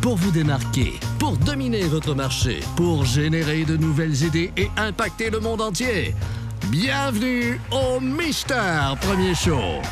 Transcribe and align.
pour 0.00 0.16
vous 0.16 0.30
démarquer, 0.30 0.94
pour 1.18 1.36
dominer 1.36 1.82
votre 1.82 2.14
marché, 2.14 2.60
pour 2.76 3.04
générer 3.04 3.64
de 3.64 3.76
nouvelles 3.76 4.22
idées 4.22 4.52
et 4.56 4.70
impacter 4.76 5.30
le 5.30 5.40
monde 5.40 5.60
entier. 5.60 6.14
Bienvenue 6.68 7.60
au 7.70 8.00
Mister 8.00 8.94
Premier 9.00 9.34
Show. 9.34 9.82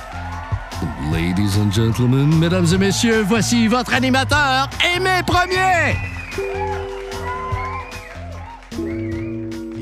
Ladies 1.13 1.59
and 1.59 1.73
gentlemen, 1.73 2.39
mesdames 2.39 2.67
et 2.73 2.79
messieurs, 2.79 3.23
voici 3.27 3.67
votre 3.69 3.93
animateur, 3.95 4.71
Aimé 4.95 5.21
Premier. 5.27 5.97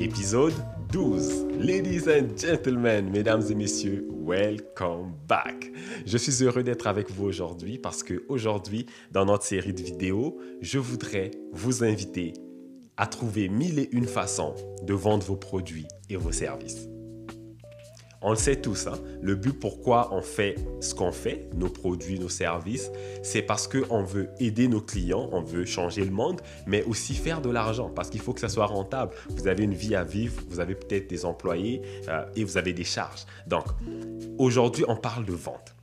Épisode 0.01 0.55
12. 0.97 1.49
Ladies 1.61 2.09
and 2.09 2.39
gentlemen, 2.39 3.11
mesdames 3.11 3.43
et 3.51 3.55
messieurs, 3.55 4.09
welcome 4.11 5.13
back. 5.29 5.71
Je 6.07 6.17
suis 6.17 6.43
heureux 6.43 6.63
d'être 6.63 6.87
avec 6.87 7.11
vous 7.11 7.27
aujourd'hui 7.27 7.77
parce 7.77 8.03
que 8.03 8.25
aujourd'hui, 8.31 8.87
dans 9.13 9.27
notre 9.27 9.45
série 9.45 9.75
de 9.75 9.83
vidéos, 9.83 10.39
je 10.63 10.79
voudrais 10.79 11.33
vous 11.53 11.85
inviter 11.85 12.33
à 12.97 13.07
trouver 13.07 13.51
mille 13.51 13.79
et 13.79 13.91
une 13.93 14.07
façons 14.07 14.55
de 14.85 14.95
vendre 14.95 15.27
vos 15.27 15.37
produits 15.37 15.87
et 16.09 16.17
vos 16.17 16.33
services. 16.33 16.89
On 18.29 18.31
le 18.31 18.37
sait 18.37 18.57
tous, 18.57 18.89
hein? 18.89 18.99
le 19.23 19.37
but 19.37 19.53
pourquoi 19.53 20.13
on 20.13 20.21
fait 20.21 20.57
ce 20.81 20.97
qu'on 20.97 21.13
fait, 21.13 21.49
nos 21.55 21.69
produits, 21.69 22.19
nos 22.19 22.29
services, 22.29 22.91
c'est 23.23 23.41
parce 23.41 23.69
qu'on 23.69 24.03
veut 24.03 24.31
aider 24.41 24.67
nos 24.67 24.81
clients, 24.81 25.29
on 25.31 25.43
veut 25.43 25.65
changer 25.65 26.05
le 26.05 26.11
monde, 26.11 26.41
mais 26.67 26.83
aussi 26.83 27.15
faire 27.15 27.41
de 27.41 27.51
l'argent, 27.51 27.89
parce 27.89 28.11
qu'il 28.11 28.21
faut 28.21 28.33
que 28.33 28.41
ça 28.41 28.49
soit 28.49 28.67
rentable. 28.67 29.13
Vous 29.31 29.47
avez 29.47 29.63
une 29.63 29.75
vie 29.75 29.95
à 29.95 30.03
vivre, 30.03 30.43
vous 30.49 30.59
avez 30.59 30.75
peut-être 30.75 31.09
des 31.09 31.25
employés 31.25 31.83
euh, 32.09 32.25
et 32.35 32.43
vous 32.43 32.57
avez 32.57 32.73
des 32.73 32.83
charges. 32.83 33.27
Donc, 33.47 33.67
aujourd'hui, 34.39 34.85
on 34.89 34.97
parle 34.97 35.25
de 35.25 35.33
vente 35.33 35.77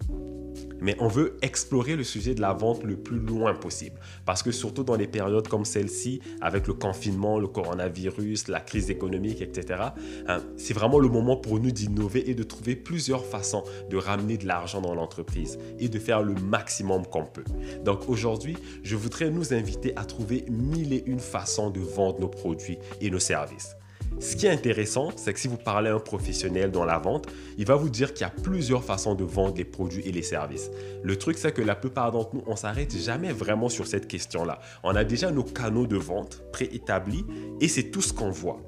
mais 0.84 0.96
on 1.00 1.08
veut 1.08 1.38
explorer 1.42 1.96
le 1.96 2.04
sujet 2.04 2.36
de 2.36 2.42
la 2.42 2.54
vente 2.54 2.84
le 2.84 2.98
plus 2.98 3.18
loin 3.18 3.56
possible. 3.56 4.00
Parce 4.26 4.44
que 4.44 4.52
surtout 4.52 4.84
dans 4.84 4.96
les 4.96 5.08
périodes 5.08 5.48
comme 5.48 5.66
celle-ci, 5.66 6.22
avec 6.42 6.68
le 6.68 6.74
confinement, 6.74 7.40
le 7.40 7.48
coronavirus, 7.48 8.50
la 8.50 8.60
crise 8.60 8.92
économique, 8.92 9.42
etc., 9.42 9.80
hein, 10.28 10.44
c'est 10.58 10.74
vraiment 10.74 11.00
le 11.00 11.08
moment 11.08 11.38
pour 11.38 11.60
nous 11.60 11.72
d'innover 11.72 12.30
et 12.30 12.36
de 12.36 12.44
trouver 12.44 12.76
plusieurs 12.76 13.26
façons 13.26 13.64
de 13.90 13.98
ramener 13.98 14.38
de 14.38 14.46
l'argent 14.46 14.82
dans 14.82 14.94
l'entreprise 14.94 15.58
et 15.80 15.88
de 15.88 16.00
faire 16.00 16.22
le 16.22 16.36
maximum 16.36 17.06
qu'on 17.08 17.26
peut. 17.26 17.46
Donc 17.84 18.10
aujourd'hui, 18.10 18.58
je 18.84 18.96
voudrais 18.96 19.32
nous 19.32 19.54
inviter 19.54 19.94
à 19.96 20.04
trouver 20.04 20.46
mille 20.50 20.94
et 20.94 21.04
une 21.06 21.20
façons 21.20 21.70
de 21.70 21.80
vendre 21.80 22.20
nos 22.20 22.28
produits 22.28 22.78
et 23.00 23.10
nos 23.10 23.20
services. 23.20 23.76
Ce 24.20 24.36
qui 24.36 24.46
est 24.46 24.50
intéressant, 24.50 25.10
c'est 25.16 25.34
que 25.34 25.40
si 25.40 25.48
vous 25.48 25.58
parlez 25.58 25.90
à 25.90 25.96
un 25.96 26.00
professionnel 26.00 26.72
dans 26.72 26.86
la 26.86 26.98
vente, 26.98 27.28
il 27.58 27.66
va 27.66 27.76
vous 27.76 27.90
dire 27.90 28.14
qu'il 28.14 28.22
y 28.22 28.30
a 28.30 28.30
plusieurs 28.30 28.84
façons 28.84 29.16
de 29.16 29.24
vendre 29.24 29.56
les 29.58 29.66
produits 29.66 30.04
et 30.06 30.12
les 30.12 30.22
services. 30.22 30.72
Le 31.04 31.18
truc, 31.18 31.38
c'est 31.38 31.52
que 31.52 31.62
la 31.62 31.76
plupart 31.76 32.12
d'entre 32.12 32.36
nous, 32.36 32.44
on 32.48 32.56
s'arrête 32.56 32.96
jamais 32.96 33.32
vraiment 33.32 33.70
sur 33.70 33.86
cette 33.86 34.08
question-là. 34.08 34.60
On 34.84 34.96
a 34.96 35.04
déjà 35.04 35.32
nos 35.32 35.44
canaux 35.44 35.88
de 35.88 35.98
vente 35.98 36.42
préétablis 36.52 37.26
et 37.60 37.68
c'est 37.68 37.92
tout 37.92 38.02
ce 38.02 38.14
qu'on 38.14 38.32
voit. 38.32 38.62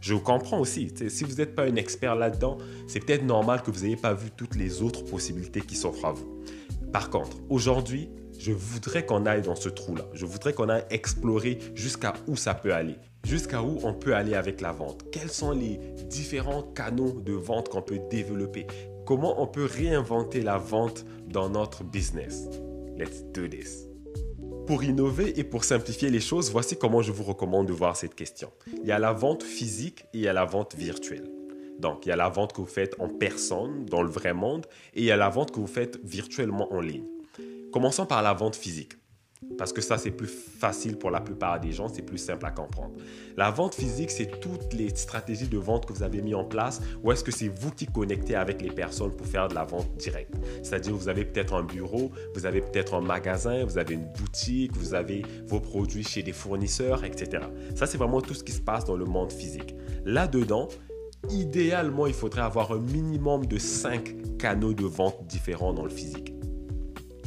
Je 0.00 0.14
vous 0.14 0.20
comprends 0.20 0.60
aussi. 0.60 0.88
Si 1.08 1.24
vous 1.24 1.34
n'êtes 1.34 1.54
pas 1.54 1.64
un 1.64 1.76
expert 1.76 2.14
là-dedans, 2.14 2.56
c'est 2.86 3.00
peut-être 3.04 3.24
normal 3.24 3.62
que 3.62 3.70
vous 3.70 3.82
n'ayez 3.82 3.96
pas 3.96 4.14
vu 4.14 4.30
toutes 4.30 4.56
les 4.56 4.80
autres 4.80 5.04
possibilités 5.04 5.60
qui 5.60 5.76
s'offrent 5.76 6.06
à 6.06 6.12
vous. 6.12 6.42
Par 6.92 7.10
contre, 7.10 7.36
aujourd'hui, 7.50 8.08
je 8.40 8.52
voudrais 8.52 9.04
qu'on 9.04 9.26
aille 9.26 9.42
dans 9.42 9.54
ce 9.54 9.68
trou-là. 9.68 10.06
Je 10.14 10.24
voudrais 10.24 10.54
qu'on 10.54 10.70
aille 10.70 10.84
explorer 10.88 11.58
jusqu'à 11.74 12.14
où 12.26 12.36
ça 12.36 12.54
peut 12.54 12.72
aller. 12.72 12.96
Jusqu'à 13.22 13.62
où 13.62 13.78
on 13.82 13.92
peut 13.92 14.14
aller 14.14 14.34
avec 14.34 14.62
la 14.62 14.72
vente. 14.72 15.04
Quels 15.12 15.30
sont 15.30 15.50
les 15.50 15.78
différents 16.08 16.62
canaux 16.62 17.20
de 17.20 17.34
vente 17.34 17.68
qu'on 17.68 17.82
peut 17.82 18.00
développer? 18.10 18.66
Comment 19.04 19.42
on 19.42 19.46
peut 19.46 19.66
réinventer 19.66 20.40
la 20.40 20.56
vente 20.56 21.04
dans 21.28 21.50
notre 21.50 21.84
business? 21.84 22.48
Let's 22.96 23.24
do 23.34 23.46
this. 23.46 23.86
Pour 24.66 24.84
innover 24.84 25.38
et 25.38 25.44
pour 25.44 25.64
simplifier 25.64 26.08
les 26.08 26.20
choses, 26.20 26.50
voici 26.50 26.78
comment 26.78 27.02
je 27.02 27.12
vous 27.12 27.24
recommande 27.24 27.66
de 27.66 27.74
voir 27.74 27.94
cette 27.94 28.14
question. 28.14 28.50
Il 28.82 28.88
y 28.88 28.92
a 28.92 28.98
la 28.98 29.12
vente 29.12 29.42
physique 29.42 30.04
et 30.14 30.18
il 30.18 30.20
y 30.22 30.28
a 30.28 30.32
la 30.32 30.46
vente 30.46 30.74
virtuelle. 30.76 31.30
Donc, 31.78 32.06
il 32.06 32.08
y 32.08 32.12
a 32.12 32.16
la 32.16 32.30
vente 32.30 32.54
que 32.54 32.62
vous 32.62 32.66
faites 32.66 32.94
en 33.00 33.08
personne, 33.08 33.84
dans 33.84 34.02
le 34.02 34.10
vrai 34.10 34.32
monde, 34.32 34.64
et 34.94 35.00
il 35.00 35.04
y 35.04 35.10
a 35.10 35.16
la 35.18 35.28
vente 35.28 35.50
que 35.50 35.60
vous 35.60 35.66
faites 35.66 35.98
virtuellement 36.04 36.72
en 36.72 36.80
ligne. 36.80 37.09
Commençons 37.72 38.04
par 38.04 38.22
la 38.22 38.32
vente 38.32 38.56
physique. 38.56 38.94
Parce 39.56 39.72
que 39.72 39.80
ça, 39.80 39.96
c'est 39.96 40.10
plus 40.10 40.26
facile 40.26 40.98
pour 40.98 41.10
la 41.10 41.20
plupart 41.20 41.60
des 41.60 41.72
gens, 41.72 41.88
c'est 41.88 42.02
plus 42.02 42.18
simple 42.18 42.44
à 42.44 42.50
comprendre. 42.50 42.94
La 43.36 43.50
vente 43.50 43.74
physique, 43.74 44.10
c'est 44.10 44.40
toutes 44.40 44.74
les 44.74 44.90
stratégies 44.94 45.48
de 45.48 45.56
vente 45.56 45.86
que 45.86 45.92
vous 45.92 46.02
avez 46.02 46.20
mis 46.20 46.34
en 46.34 46.44
place 46.44 46.80
ou 47.02 47.10
est-ce 47.10 47.24
que 47.24 47.30
c'est 47.30 47.48
vous 47.48 47.70
qui 47.70 47.86
connectez 47.86 48.34
avec 48.34 48.60
les 48.60 48.70
personnes 48.70 49.16
pour 49.16 49.26
faire 49.26 49.48
de 49.48 49.54
la 49.54 49.64
vente 49.64 49.96
directe? 49.96 50.34
C'est-à-dire, 50.62 50.94
vous 50.94 51.08
avez 51.08 51.24
peut-être 51.24 51.54
un 51.54 51.62
bureau, 51.62 52.10
vous 52.34 52.44
avez 52.44 52.60
peut-être 52.60 52.94
un 52.94 53.00
magasin, 53.00 53.64
vous 53.64 53.78
avez 53.78 53.94
une 53.94 54.12
boutique, 54.12 54.76
vous 54.76 54.92
avez 54.92 55.22
vos 55.46 55.60
produits 55.60 56.04
chez 56.04 56.22
des 56.22 56.32
fournisseurs, 56.32 57.04
etc. 57.04 57.44
Ça, 57.74 57.86
c'est 57.86 57.98
vraiment 57.98 58.20
tout 58.20 58.34
ce 58.34 58.44
qui 58.44 58.52
se 58.52 58.60
passe 58.60 58.84
dans 58.84 58.96
le 58.96 59.06
monde 59.06 59.32
physique. 59.32 59.74
Là-dedans, 60.04 60.68
idéalement, 61.30 62.06
il 62.06 62.14
faudrait 62.14 62.42
avoir 62.42 62.72
un 62.72 62.80
minimum 62.80 63.46
de 63.46 63.58
5 63.58 64.36
canaux 64.38 64.74
de 64.74 64.84
vente 64.84 65.26
différents 65.26 65.72
dans 65.72 65.84
le 65.84 65.90
physique. 65.90 66.29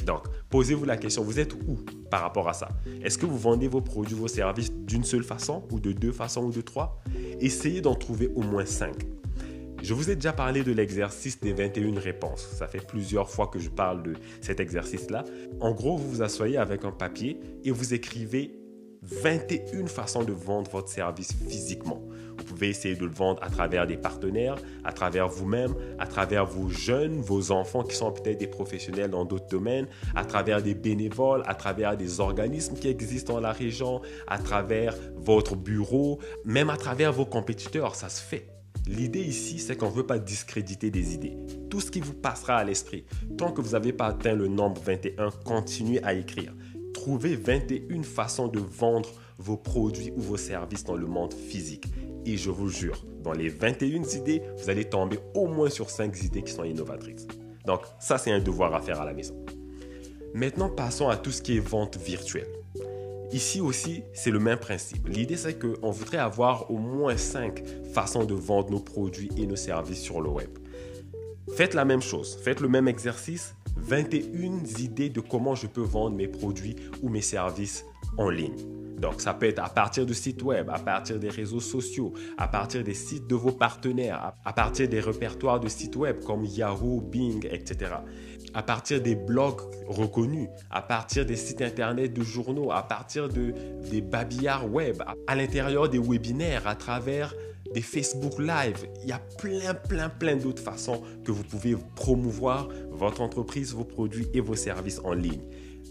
Donc, 0.06 0.24
posez-vous 0.50 0.86
la 0.86 0.98
question, 0.98 1.24
vous 1.24 1.40
êtes 1.40 1.54
où 1.54 1.78
par 2.10 2.22
rapport 2.22 2.50
à 2.50 2.54
ça? 2.54 2.70
Est-ce 3.04 3.18
que 3.18 3.26
vous 3.26 3.38
vendez 3.38 3.68
vos 3.68 3.82
produits, 3.82 4.16
vos 4.16 4.28
services 4.28 4.72
d'une 4.72 5.04
seule 5.04 5.24
façon 5.24 5.64
ou 5.72 5.80
de 5.80 5.92
deux 5.92 6.12
façons 6.12 6.44
ou 6.44 6.52
de 6.52 6.62
trois? 6.62 7.02
Essayez 7.40 7.82
d'en 7.82 7.96
trouver 7.96 8.30
au 8.36 8.42
moins 8.42 8.66
cinq. 8.66 9.06
Je 9.82 9.94
vous 9.94 10.10
ai 10.10 10.16
déjà 10.16 10.32
parlé 10.32 10.64
de 10.64 10.72
l'exercice 10.72 11.40
des 11.42 11.52
21 11.52 12.00
réponses. 12.00 12.48
Ça 12.58 12.68
fait 12.68 12.86
plusieurs 12.88 13.30
fois 13.30 13.48
que 13.48 13.60
je 13.60 13.70
parle 13.70 14.02
de 14.02 14.14
cet 14.40 14.62
exercice-là. 14.62 15.26
En 15.60 15.74
gros, 15.74 15.98
vous 15.98 16.10
vous 16.10 16.22
asseyez 16.22 16.58
avec 16.58 16.86
un 16.86 16.92
papier 16.92 17.38
et 17.66 17.72
vous 17.72 17.94
écrivez 17.94 18.56
21 19.02 19.88
façons 19.88 20.24
de 20.24 20.32
vendre 20.32 20.72
votre 20.72 20.88
service 20.88 21.34
physiquement. 21.50 22.02
Pouvez 22.64 22.70
essayer 22.70 22.96
de 22.96 23.04
le 23.04 23.12
vendre 23.12 23.44
à 23.44 23.50
travers 23.50 23.86
des 23.86 23.98
partenaires, 23.98 24.56
à 24.86 24.94
travers 24.94 25.28
vous-même, 25.28 25.76
à 26.00 26.08
travers 26.08 26.46
vos 26.46 26.70
jeunes, 26.70 27.20
vos 27.20 27.52
enfants 27.52 27.84
qui 27.84 27.94
sont 27.94 28.10
peut-être 28.14 28.38
des 28.38 28.48
professionnels 28.48 29.10
dans 29.10 29.26
d'autres 29.26 29.50
domaines, 29.50 29.86
à 30.16 30.24
travers 30.24 30.64
des 30.64 30.74
bénévoles, 30.74 31.44
à 31.46 31.56
travers 31.56 31.98
des 31.98 32.22
organismes 32.22 32.76
qui 32.76 32.88
existent 32.88 33.34
dans 33.34 33.42
la 33.42 33.52
région, 33.52 34.02
à 34.28 34.38
travers 34.38 34.96
votre 35.18 35.58
bureau, 35.58 36.20
même 36.46 36.70
à 36.70 36.78
travers 36.78 37.12
vos 37.12 37.26
compétiteurs, 37.26 37.96
ça 37.96 38.08
se 38.08 38.22
fait. 38.22 38.48
L'idée 38.88 39.24
ici, 39.24 39.60
c'est 39.60 39.76
qu'on 39.76 39.90
ne 39.90 39.96
veut 39.96 40.08
pas 40.08 40.20
discréditer 40.20 40.90
des 40.90 41.16
idées. 41.16 41.36
Tout 41.70 41.82
ce 41.82 41.92
qui 41.92 42.00
vous 42.00 42.14
passera 42.14 42.56
à 42.56 42.64
l'esprit, 42.64 43.04
tant 43.38 43.52
que 43.52 43.60
vous 43.60 43.72
n'avez 43.72 43.92
pas 43.92 44.06
atteint 44.06 44.36
le 44.36 44.48
nombre 44.48 44.82
21, 44.86 45.32
continuez 45.44 46.02
à 46.06 46.14
écrire. 46.14 46.54
Trouvez 46.94 47.36
21 47.36 48.04
façons 48.04 48.48
de 48.48 48.60
vendre 48.60 49.10
vos 49.38 49.58
produits 49.58 50.14
ou 50.16 50.22
vos 50.22 50.38
services 50.38 50.86
dans 50.86 50.96
le 50.96 51.08
monde 51.08 51.34
physique. 51.34 51.88
Et 52.26 52.38
je 52.38 52.50
vous 52.50 52.70
jure, 52.70 53.06
dans 53.22 53.34
les 53.34 53.50
21 53.50 54.04
idées, 54.04 54.42
vous 54.58 54.70
allez 54.70 54.86
tomber 54.86 55.20
au 55.34 55.48
moins 55.48 55.70
sur 55.70 55.90
5 55.90 56.24
idées 56.24 56.44
qui 56.44 56.52
sont 56.52 56.64
innovatrices. 56.64 57.28
Donc 57.66 57.82
ça, 58.00 58.18
c'est 58.18 58.32
un 58.32 58.40
devoir 58.40 58.74
à 58.74 58.82
faire 58.82 59.02
à 59.02 59.06
la 59.06 59.14
maison. 59.14 59.36
Maintenant, 60.34 60.70
passons 60.70 61.10
à 61.10 61.18
tout 61.18 61.32
ce 61.32 61.42
qui 61.42 61.58
est 61.58 61.60
vente 61.60 61.98
virtuelle. 61.98 62.48
Ici 63.32 63.62
aussi, 63.62 64.04
c'est 64.14 64.32
le 64.32 64.40
même 64.40 64.60
principe. 64.60 65.08
L'idée, 65.08 65.38
c'est 65.38 65.60
qu'on 65.60 65.92
voudrait 65.92 66.18
avoir 66.18 66.70
au 66.72 66.78
moins 66.78 67.18
5 67.18 67.64
façons 67.94 68.26
de 68.26 68.34
vendre 68.34 68.72
nos 68.72 68.80
produits 68.80 69.30
et 69.38 69.48
nos 69.48 69.56
services 69.56 70.02
sur 70.02 70.22
le 70.22 70.30
web. 70.30 70.50
Faites 71.56 71.74
la 71.74 71.84
même 71.84 72.02
chose, 72.02 72.40
faites 72.42 72.62
le 72.62 72.68
même 72.68 72.88
exercice, 72.88 73.56
21 73.78 74.64
idées 74.80 75.10
de 75.10 75.20
comment 75.20 75.56
je 75.56 75.68
peux 75.68 75.82
vendre 75.82 76.16
mes 76.16 76.28
produits 76.28 76.76
ou 77.02 77.10
mes 77.10 77.22
services 77.22 77.86
en 78.18 78.30
ligne. 78.30 78.83
Donc, 79.04 79.20
ça 79.20 79.34
peut 79.34 79.48
être 79.48 79.60
à 79.60 79.68
partir 79.68 80.06
du 80.06 80.14
site 80.14 80.42
web, 80.44 80.70
à 80.70 80.80
partir 80.80 81.20
des 81.20 81.28
réseaux 81.28 81.60
sociaux, 81.60 82.14
à 82.38 82.48
partir 82.48 82.86
des 82.86 82.94
sites 82.94 83.28
de 83.28 83.36
vos 83.36 83.52
partenaires, 83.52 84.32
à 84.46 84.54
partir 84.54 84.88
des 84.88 85.02
répertoires 85.02 85.60
de 85.60 85.68
sites 85.68 85.98
web 85.98 86.24
comme 86.24 86.46
Yahoo, 86.46 87.02
Bing, 87.02 87.46
etc. 87.52 87.96
À 88.54 88.64
partir 88.64 89.02
des 89.02 89.16
blogs 89.16 89.60
reconnus, 89.90 90.48
à 90.72 90.82
partir 90.82 91.26
des 91.26 91.36
sites 91.36 91.62
internet 91.62 92.14
de 92.14 92.24
journaux, 92.24 92.72
à 92.72 92.82
partir 92.82 93.28
de, 93.28 93.54
des 93.92 94.00
babillards 94.00 94.72
web, 94.72 95.04
à 95.28 95.36
l'intérieur 95.36 95.90
des 95.90 96.00
webinaires, 96.00 96.66
à 96.66 96.76
travers 96.76 97.36
des 97.74 97.82
Facebook 97.82 98.40
Live. 98.40 98.88
Il 99.02 99.10
y 99.10 99.12
a 99.12 99.20
plein, 99.38 99.74
plein, 99.74 100.08
plein 100.08 100.38
d'autres 100.38 100.64
façons 100.64 101.02
que 101.26 101.34
vous 101.34 101.44
pouvez 101.44 101.76
promouvoir 101.98 102.70
votre 102.90 103.20
entreprise, 103.20 103.74
vos 103.74 103.84
produits 103.84 104.30
et 104.34 104.40
vos 104.40 104.56
services 104.56 105.02
en 105.04 105.12
ligne. 105.12 105.42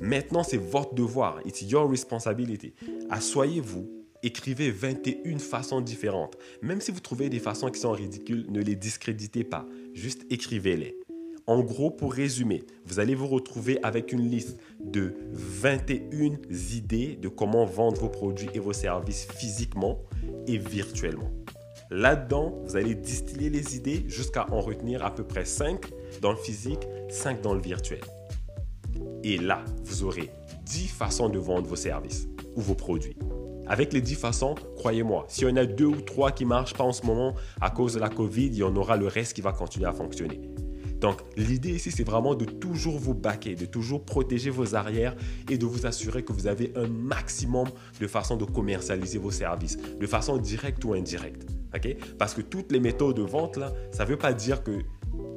Maintenant, 0.03 0.43
c'est 0.43 0.57
votre 0.57 0.97
devoir. 0.97 1.39
It's 1.47 1.63
your 1.63 1.89
responsibility. 1.89 2.75
Assoyez-vous, 3.09 3.89
écrivez 4.25 4.73
21 4.73 5.39
façons 5.39 5.81
différentes. 5.81 6.37
Même 6.61 6.81
si 6.81 6.91
vous 6.91 6.99
trouvez 6.99 7.29
des 7.29 7.39
façons 7.39 7.71
qui 7.71 7.79
sont 7.79 7.93
ridicules, 7.93 8.47
ne 8.51 8.61
les 8.61 8.75
discréditez 8.75 9.45
pas. 9.45 9.65
Juste 9.95 10.27
écrivez-les. 10.29 10.99
En 11.47 11.61
gros, 11.61 11.93
pour 11.93 12.15
résumer, 12.15 12.65
vous 12.85 12.99
allez 12.99 13.15
vous 13.15 13.29
retrouver 13.29 13.79
avec 13.85 14.11
une 14.13 14.29
liste 14.29 14.59
de 14.81 15.15
21 15.31 16.37
idées 16.75 17.15
de 17.15 17.29
comment 17.29 17.65
vendre 17.65 18.01
vos 18.01 18.09
produits 18.09 18.51
et 18.55 18.59
vos 18.59 18.73
services 18.73 19.29
physiquement 19.37 20.01
et 20.49 20.59
virtuellement. 20.59 21.31
Là-dedans, 21.91 22.61
vous 22.65 22.75
allez 22.75 22.97
distiller 22.97 23.51
les 23.51 23.77
idées 23.77 24.03
jusqu'à 24.09 24.47
en 24.51 24.61
retenir 24.61 25.05
à 25.05 25.15
peu 25.15 25.23
près 25.23 25.45
5 25.45 25.81
dans 26.21 26.33
le 26.33 26.39
physique, 26.39 26.89
5 27.09 27.41
dans 27.41 27.55
le 27.55 27.61
virtuel. 27.61 28.01
Et 29.25 29.39
là, 29.39 29.65
vous 29.85 30.05
aurez 30.05 30.31
10 30.65 30.89
façons 30.89 31.29
de 31.29 31.39
vendre 31.39 31.67
vos 31.67 31.77
services 31.77 32.29
ou 32.57 32.61
vos 32.61 32.75
produits. 32.75 33.17
Avec 33.67 33.93
les 33.93 34.01
10 34.01 34.17
façons, 34.17 34.55
croyez-moi, 34.77 35.25
s'il 35.29 35.49
y 35.49 35.53
en 35.53 35.57
a 35.57 35.65
deux 35.65 35.87
ou 35.87 36.01
trois 36.01 36.33
qui 36.33 36.45
marchent 36.45 36.75
pas 36.75 36.85
en 36.85 36.93
ce 36.93 37.07
moment 37.07 37.35
à 37.61 37.71
cause 37.71 37.95
de 37.95 38.01
la 38.01 38.09
COVID, 38.09 38.47
il 38.47 38.57
y 38.57 38.63
en 38.63 38.75
aura 38.75 38.97
le 38.97 39.07
reste 39.07 39.35
qui 39.35 39.41
va 39.41 39.53
continuer 39.53 39.87
à 39.87 39.93
fonctionner. 39.93 40.41
Donc, 41.01 41.21
l'idée 41.37 41.71
ici, 41.71 41.91
c'est 41.91 42.05
vraiment 42.05 42.35
de 42.35 42.45
toujours 42.45 42.97
vous 42.99 43.15
baquer, 43.15 43.57
de 43.57 43.67
toujours 43.67 44.05
protéger 44.05 44.51
vos 44.51 44.75
arrières 44.77 45.17
et 45.51 45.59
de 45.59 45.67
vous 45.67 45.85
assurer 45.85 46.23
que 46.23 46.33
vous 46.33 46.47
avez 46.47 46.73
un 46.77 46.87
maximum 46.87 47.69
de 48.01 48.07
façons 48.07 48.37
de 48.37 48.45
commercialiser 48.45 49.19
vos 49.19 49.33
services, 49.33 49.79
de 49.99 50.07
façon 50.07 50.37
directe 50.37 50.85
ou 50.85 50.95
indirecte. 50.95 51.47
Parce 52.19 52.35
que 52.35 52.43
toutes 52.43 52.71
les 52.71 52.81
méthodes 52.81 53.17
de 53.17 53.23
vente, 53.23 53.57
là, 53.57 53.73
ça 53.91 54.05
ne 54.05 54.11
veut 54.11 54.19
pas 54.19 54.33
dire 54.33 54.63
que 54.63 54.79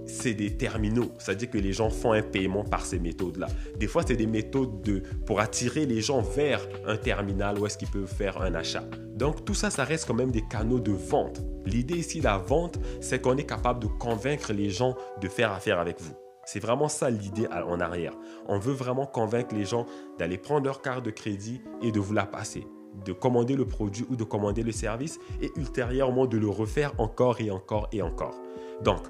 c'est 0.06 0.34
des 0.34 0.56
terminaux. 0.58 1.12
C'est-à-dire 1.18 1.50
que 1.50 1.58
les 1.58 1.74
gens 1.74 1.90
font 1.90 2.12
un 2.12 2.22
paiement 2.22 2.64
par 2.64 2.86
ces 2.86 3.00
méthodes-là. 3.00 3.48
Des 3.78 3.88
fois, 3.88 4.04
c'est 4.06 4.16
des 4.16 4.28
méthodes 4.28 4.82
de, 4.82 5.04
pour 5.26 5.40
attirer 5.40 5.86
les 5.86 6.02
gens 6.02 6.22
vers 6.22 6.68
un 6.86 6.98
terminal 6.98 7.60
où 7.60 7.66
est-ce 7.66 7.78
qu'ils 7.78 7.90
peuvent 7.90 8.06
faire 8.06 8.42
un 8.42 8.54
achat. 8.56 8.84
Donc, 9.16 9.46
tout 9.46 9.54
ça, 9.54 9.70
ça 9.70 9.84
reste 9.84 10.06
quand 10.08 10.14
même 10.14 10.32
des 10.32 10.44
canaux 10.48 10.80
de 10.80 10.92
vente. 10.92 11.42
L'idée 11.66 11.98
ici, 11.98 12.22
la 12.22 12.38
vente, 12.38 12.80
c'est 13.02 13.22
qu'on 13.22 13.38
est 13.38 13.46
capable 13.46 13.80
de 13.80 13.88
convaincre 13.88 14.54
les 14.54 14.70
gens 14.70 14.96
de 15.22 15.28
faire 15.28 15.52
affaire 15.52 15.80
avec 15.80 16.02
vous. 16.02 16.14
C'est 16.46 16.60
vraiment 16.60 16.90
ça 16.90 17.10
l'idée 17.10 17.48
en 17.48 17.80
arrière. 17.80 18.14
On 18.48 18.60
veut 18.60 18.74
vraiment 18.74 19.08
convaincre 19.08 19.56
les 19.56 19.66
gens 19.66 19.88
d'aller 20.20 20.38
prendre 20.38 20.66
leur 20.66 20.82
carte 20.84 21.04
de 21.04 21.10
crédit 21.10 21.62
et 21.82 21.92
de 21.92 22.00
vous 22.00 22.14
la 22.14 22.26
passer 22.26 22.68
de 23.04 23.12
commander 23.12 23.56
le 23.56 23.66
produit 23.66 24.06
ou 24.10 24.16
de 24.16 24.24
commander 24.24 24.64
le 24.64 24.72
service 24.72 25.20
et 25.42 25.52
ultérieurement 25.56 26.28
de 26.28 26.38
le 26.38 26.48
refaire 26.48 26.94
encore 26.98 27.42
et 27.42 27.52
encore 27.52 27.90
et 27.92 28.02
encore. 28.02 28.40
Donc, 28.84 29.02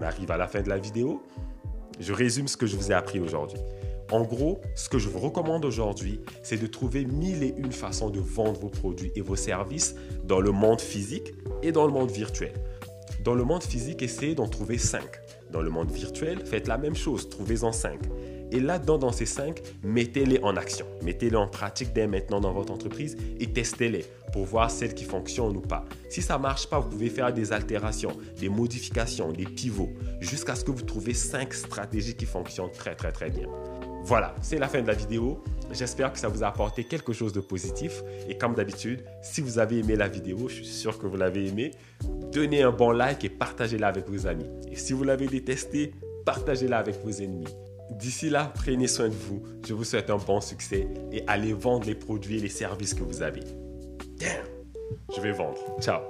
on 0.00 0.02
arrive 0.02 0.30
à 0.30 0.36
la 0.36 0.48
fin 0.48 0.62
de 0.62 0.68
la 0.68 0.78
vidéo. 0.78 1.22
Je 1.98 2.12
résume 2.12 2.48
ce 2.48 2.56
que 2.56 2.66
je 2.66 2.76
vous 2.76 2.90
ai 2.90 2.94
appris 2.94 3.20
aujourd'hui. 3.20 3.58
En 4.10 4.22
gros, 4.22 4.60
ce 4.74 4.88
que 4.88 4.98
je 4.98 5.08
vous 5.08 5.20
recommande 5.20 5.64
aujourd'hui, 5.64 6.20
c'est 6.42 6.60
de 6.60 6.66
trouver 6.66 7.04
mille 7.04 7.42
et 7.42 7.54
une 7.56 7.70
façons 7.70 8.10
de 8.10 8.18
vendre 8.18 8.58
vos 8.58 8.68
produits 8.68 9.12
et 9.14 9.20
vos 9.20 9.36
services 9.36 9.94
dans 10.24 10.40
le 10.40 10.50
monde 10.50 10.80
physique 10.80 11.32
et 11.62 11.70
dans 11.70 11.86
le 11.86 11.92
monde 11.92 12.10
virtuel. 12.10 12.52
Dans 13.24 13.34
le 13.34 13.44
monde 13.44 13.62
physique, 13.62 14.02
essayez 14.02 14.34
d'en 14.34 14.48
trouver 14.48 14.78
cinq. 14.78 15.20
Dans 15.52 15.60
le 15.60 15.70
monde 15.70 15.90
virtuel, 15.90 16.44
faites 16.44 16.66
la 16.66 16.78
même 16.78 16.96
chose, 16.96 17.28
trouvez-en 17.28 17.70
cinq. 17.70 18.00
Et 18.52 18.60
là-dedans, 18.60 18.98
dans 18.98 19.12
ces 19.12 19.26
cinq, 19.26 19.62
mettez-les 19.82 20.40
en 20.42 20.56
action. 20.56 20.86
Mettez-les 21.02 21.36
en 21.36 21.46
pratique 21.46 21.92
dès 21.92 22.06
maintenant 22.06 22.40
dans 22.40 22.52
votre 22.52 22.72
entreprise 22.72 23.16
et 23.38 23.46
testez-les 23.46 24.04
pour 24.32 24.44
voir 24.44 24.70
celles 24.70 24.94
qui 24.94 25.04
fonctionnent 25.04 25.56
ou 25.56 25.60
pas. 25.60 25.84
Si 26.08 26.22
ça 26.22 26.36
ne 26.36 26.42
marche 26.42 26.68
pas, 26.68 26.78
vous 26.78 26.88
pouvez 26.88 27.10
faire 27.10 27.32
des 27.32 27.52
altérations, 27.52 28.16
des 28.38 28.48
modifications, 28.48 29.32
des 29.32 29.44
pivots, 29.44 29.90
jusqu'à 30.20 30.54
ce 30.54 30.64
que 30.64 30.70
vous 30.70 30.82
trouviez 30.82 31.14
cinq 31.14 31.54
stratégies 31.54 32.14
qui 32.14 32.26
fonctionnent 32.26 32.72
très 32.72 32.94
très 32.94 33.12
très 33.12 33.30
bien. 33.30 33.48
Voilà, 34.02 34.34
c'est 34.40 34.58
la 34.58 34.66
fin 34.66 34.80
de 34.80 34.86
la 34.86 34.94
vidéo. 34.94 35.42
J'espère 35.72 36.12
que 36.12 36.18
ça 36.18 36.28
vous 36.28 36.42
a 36.42 36.48
apporté 36.48 36.84
quelque 36.84 37.12
chose 37.12 37.32
de 37.32 37.40
positif. 37.40 38.02
Et 38.28 38.36
comme 38.36 38.54
d'habitude, 38.54 39.04
si 39.22 39.40
vous 39.40 39.58
avez 39.58 39.78
aimé 39.78 39.94
la 39.94 40.08
vidéo, 40.08 40.48
je 40.48 40.54
suis 40.54 40.64
sûr 40.64 40.98
que 40.98 41.06
vous 41.06 41.16
l'avez 41.16 41.46
aimé, 41.46 41.72
donnez 42.32 42.62
un 42.62 42.72
bon 42.72 42.90
like 42.90 43.24
et 43.24 43.28
partagez-la 43.28 43.88
avec 43.88 44.08
vos 44.08 44.26
amis. 44.26 44.46
Et 44.70 44.76
si 44.76 44.94
vous 44.94 45.04
l'avez 45.04 45.26
détesté, 45.26 45.92
partagez-la 46.24 46.78
avec 46.78 46.96
vos 47.04 47.10
ennemis. 47.10 47.54
D'ici 47.90 48.30
là, 48.30 48.52
prenez 48.54 48.86
soin 48.86 49.08
de 49.08 49.14
vous. 49.14 49.42
Je 49.66 49.74
vous 49.74 49.84
souhaite 49.84 50.10
un 50.10 50.16
bon 50.16 50.40
succès 50.40 50.88
et 51.12 51.22
allez 51.26 51.52
vendre 51.52 51.86
les 51.86 51.94
produits 51.94 52.38
et 52.38 52.40
les 52.40 52.48
services 52.48 52.94
que 52.94 53.02
vous 53.02 53.22
avez. 53.22 53.40
Damn! 54.18 54.46
Je 55.14 55.20
vais 55.20 55.32
vendre. 55.32 55.58
Ciao! 55.80 56.00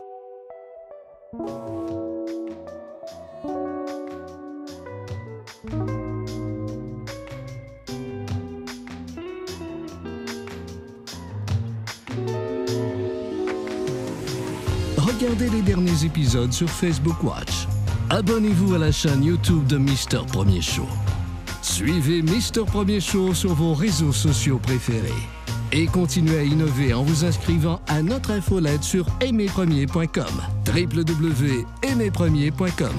Regardez 14.96 15.50
les 15.50 15.62
derniers 15.62 16.04
épisodes 16.04 16.52
sur 16.52 16.68
Facebook 16.68 17.22
Watch. 17.22 17.66
Abonnez-vous 18.08 18.74
à 18.74 18.78
la 18.78 18.92
chaîne 18.92 19.22
YouTube 19.22 19.66
de 19.66 19.76
Mister 19.76 20.20
Premier 20.26 20.60
Show. 20.62 20.86
Suivez 21.80 22.20
Mister 22.20 22.60
Premier 22.66 23.00
Show 23.00 23.32
sur 23.32 23.54
vos 23.54 23.72
réseaux 23.72 24.12
sociaux 24.12 24.58
préférés. 24.58 25.08
Et 25.72 25.86
continuez 25.86 26.36
à 26.36 26.42
innover 26.42 26.92
en 26.92 27.02
vous 27.02 27.24
inscrivant 27.24 27.80
à 27.88 28.02
notre 28.02 28.32
infolette 28.32 28.82
sur 28.82 29.06
aimerpremier.com. 29.22 30.42
www.aimerpremier.com 30.66 32.96